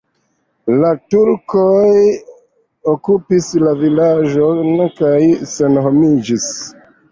La 0.77 0.93
turkoj 1.13 1.91
okupis 2.95 3.51
la 3.67 3.75
vilaĝon 3.83 4.83
kaj 4.99 5.23
senhomiĝis. 5.55 6.51